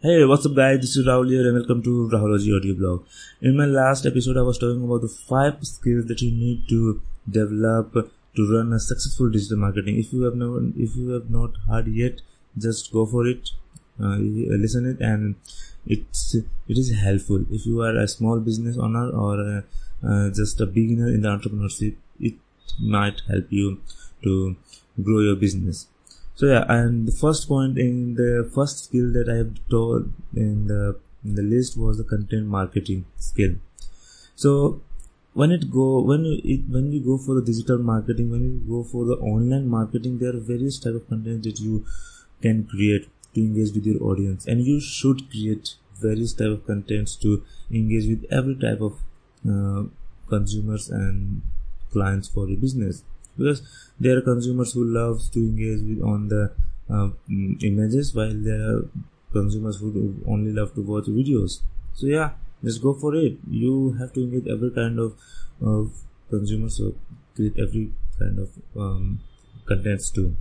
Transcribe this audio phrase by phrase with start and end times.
[0.00, 0.78] Hey, what's up, guys?
[0.80, 3.04] This is Rahul here, and welcome to Rahulogy Audio Blog.
[3.42, 7.02] In my last episode, I was talking about the five skills that you need to
[7.28, 7.94] develop
[8.36, 9.98] to run a successful digital marketing.
[9.98, 12.20] If you have never, if you have not heard yet,
[12.56, 13.50] just go for it,
[14.00, 15.34] uh, listen it, and
[15.84, 17.44] it's it is helpful.
[17.50, 19.62] If you are a small business owner or uh,
[20.06, 22.34] uh, just a beginner in the entrepreneurship, it
[22.78, 23.80] might help you
[24.22, 24.54] to
[25.02, 25.88] grow your business
[26.38, 30.66] so yeah and the first point in the first skill that i have told in
[30.72, 30.82] the
[31.24, 33.56] in the list was the content marketing skill.
[34.34, 34.80] So
[35.34, 38.82] when it go when it when you go for the digital marketing when you go
[38.82, 41.84] for the online marketing there are various type of content that you
[42.42, 44.46] can create to engage with your audience.
[44.46, 49.00] And you should create various type of contents to engage with every type of
[49.48, 49.84] uh,
[50.28, 51.42] consumers and
[51.90, 53.02] clients for your business
[53.38, 53.62] because
[54.00, 56.52] there are consumers who love to engage with on the
[56.90, 57.08] uh,
[57.62, 58.88] images while there are
[59.32, 61.60] consumers who only love to watch videos.
[61.94, 62.30] So yeah
[62.64, 63.36] just go for it.
[63.48, 65.14] You have to engage every kind of,
[65.62, 65.92] of
[66.30, 66.94] consumers so
[67.34, 69.20] create every kind of um,
[69.66, 70.34] contents too.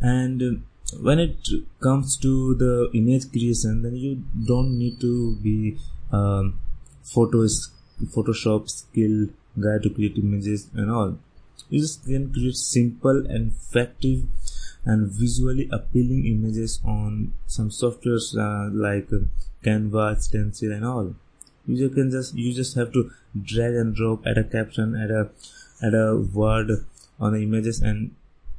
[0.00, 1.48] And uh, when it
[1.80, 5.78] comes to the image creation then you don't need to be
[6.12, 6.58] um,
[7.04, 7.70] photos
[8.06, 9.28] photoshop skill
[9.60, 11.16] guy to create images and all
[11.70, 14.24] you just can create simple and effective
[14.84, 19.24] and visually appealing images on some softwares uh, like uh,
[19.64, 21.14] Canva, Stencil, and all.
[21.66, 23.10] You can just you just have to
[23.40, 25.30] drag and drop, add a caption, add a
[25.82, 26.70] add a word
[27.20, 28.14] on the images, and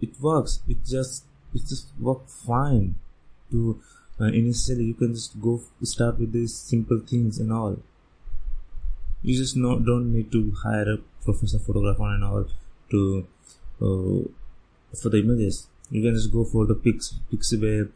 [0.00, 0.60] it works.
[0.68, 2.96] It just it just work fine.
[3.52, 3.80] To
[4.20, 7.78] uh, initially, you can just go start with these simple things and all.
[9.22, 12.46] You just no, don't need to hire a professional photographer and all
[12.90, 13.26] to
[13.80, 14.28] uh,
[15.00, 15.66] for the images.
[15.90, 17.88] You can just go for the pix pixabay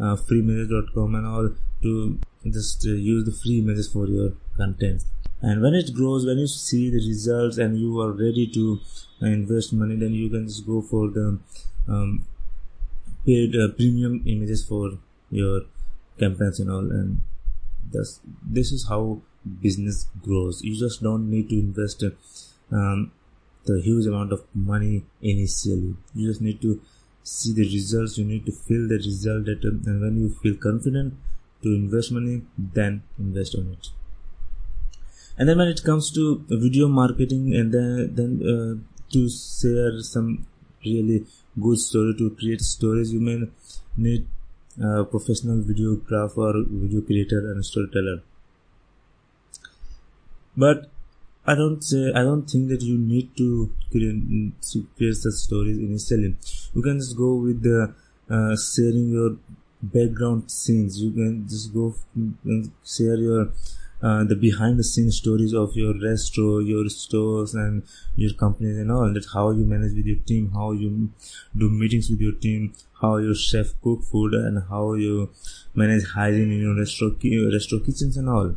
[0.00, 1.50] uh, and all
[1.82, 2.18] to
[2.50, 5.04] just uh, use the free images for your content.
[5.40, 8.80] And when it grows when you see the results and you are ready to
[9.20, 11.38] invest money then you can just go for the
[11.88, 12.26] um,
[13.24, 14.98] paid uh, premium images for
[15.30, 15.62] your
[16.18, 16.90] campaigns and all.
[16.90, 17.20] And
[17.92, 19.20] that's this is how
[19.62, 20.62] business grows.
[20.62, 22.02] You just don't need to invest
[22.72, 23.12] um,
[23.68, 25.94] the huge amount of money initially.
[26.14, 26.80] You just need to
[27.22, 31.14] see the results you need to feel the result that and when you feel confident
[31.62, 33.88] to invest money then invest on it.
[35.36, 38.72] And then when it comes to video marketing and then then uh,
[39.12, 40.46] to share some
[40.84, 41.24] really
[41.60, 43.38] good story to create stories you may
[43.96, 44.26] need
[44.80, 48.22] a professional videographer video creator and storyteller.
[50.56, 50.90] But
[51.50, 54.20] I don't say I don't think that you need to create,
[54.72, 56.36] to create such stories initially.
[56.74, 57.94] You can just go with the
[58.28, 59.36] uh, sharing your
[59.82, 61.00] background scenes.
[61.00, 63.50] You can just go and share your
[64.02, 67.82] uh, the behind the scenes stories of your restaurant, your stores, and
[68.14, 69.10] your companies and all.
[69.14, 71.10] That how you manage with your team, how you
[71.56, 75.30] do meetings with your team, how your chef cook food, and how you
[75.74, 78.54] manage hygiene in your restaurant, restaurant kitchens and all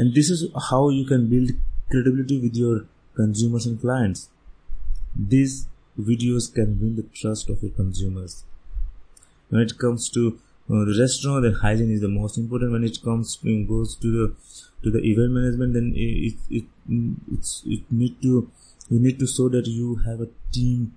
[0.00, 1.50] and this is how you can build
[1.90, 4.30] credibility with your consumers and clients.
[5.14, 5.66] These
[6.10, 8.44] videos can win the trust of your consumers.
[9.50, 10.38] When it comes to
[10.70, 12.72] uh, the restaurant the hygiene is the most important.
[12.72, 13.36] When it comes
[13.68, 14.34] goes to the
[14.84, 16.64] to the event management then it it
[17.34, 18.48] it's it need to
[18.88, 20.92] you need to show that you have a team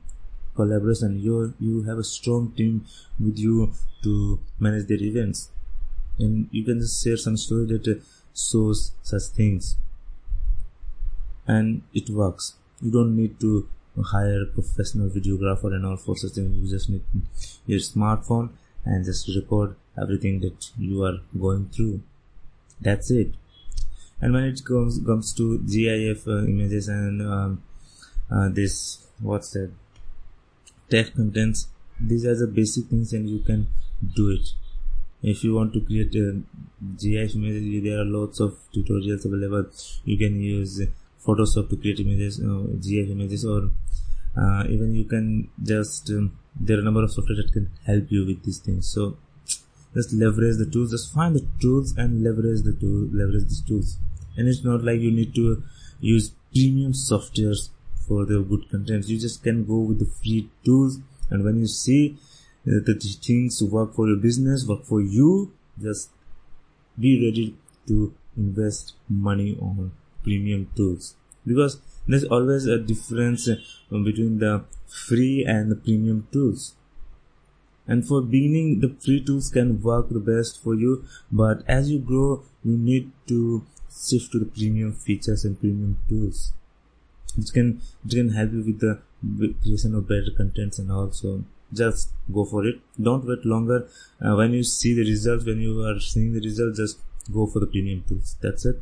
[0.55, 1.19] collaboration.
[1.19, 2.85] You you have a strong team
[3.19, 5.49] with you to manage their events.
[6.19, 7.99] And you can just share some story that uh,
[8.35, 9.77] shows such things.
[11.47, 12.55] And it works.
[12.81, 13.67] You don't need to
[14.01, 16.55] hire a professional videographer and all for such things.
[16.55, 17.03] You just need
[17.65, 18.49] your smartphone
[18.85, 22.01] and just record everything that you are going through.
[22.81, 23.33] That's it.
[24.21, 27.63] And when it comes comes to gif uh, images and um,
[28.31, 29.71] uh, this what's that?
[30.89, 31.67] Text contents
[31.99, 33.67] these are the basic things and you can
[34.15, 34.53] do it
[35.23, 36.41] if you want to create a
[36.97, 39.65] GIF image there are lots of tutorials available.
[40.03, 40.81] You can use
[41.25, 43.71] Photoshop to create images uh, GIF images or
[44.37, 48.05] uh, even you can just um, there are a number of software that can help
[48.09, 48.87] you with these things.
[48.87, 49.17] So
[49.93, 53.97] just leverage the tools just find the tools and leverage the tool leverage these tools.
[54.35, 55.63] And it's not like you need to
[56.01, 57.69] use premium softwares
[58.07, 59.09] for the good contents.
[59.09, 60.99] You just can go with the free tools
[61.29, 62.17] and when you see
[62.65, 65.51] the things to work for your business work for you.
[65.81, 66.09] Just
[66.99, 67.55] be ready
[67.87, 69.91] to invest money on
[70.23, 71.15] premium tools.
[71.45, 73.55] Because there's always a difference uh,
[73.89, 76.75] between the free and the premium tools.
[77.85, 81.99] And for beginning the free tools can work the best for you but as you
[81.99, 86.53] grow you need to shift to the premium features and premium tools
[87.35, 89.01] which can which can help you with the
[89.61, 92.79] creation of better contents and also just go for it.
[93.01, 93.87] Don't wait longer.
[94.21, 96.99] Uh, when you see the results when you are seeing the results just
[97.31, 98.35] go for the premium tools.
[98.41, 98.81] That's it.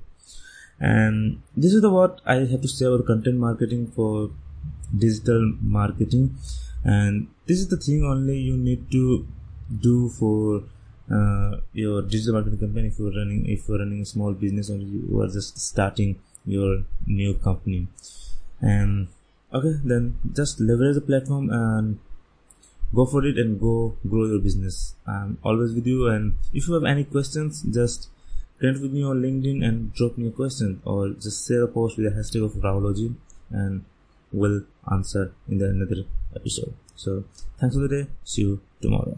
[0.79, 4.31] And this is the what i have to say about content marketing for
[4.97, 6.35] digital marketing.
[6.83, 9.27] And this is the thing only you need to
[9.79, 10.63] do for
[11.13, 14.77] uh, your digital marketing company if you're running if you're running a small business or
[14.77, 17.87] you are just starting your new company.
[18.59, 19.07] And
[19.53, 21.99] okay then just leverage the platform and
[22.93, 26.73] go for it and go grow your business i'm always with you and if you
[26.73, 28.09] have any questions just
[28.59, 31.97] connect with me on linkedin and drop me a question or just share a post
[31.97, 33.13] with the hashtag of Rahulogy
[33.51, 33.83] and
[34.31, 36.03] we'll answer in the another
[36.35, 36.73] episode.
[36.95, 37.23] So
[37.59, 38.09] thanks for the day.
[38.23, 39.17] See you tomorrow.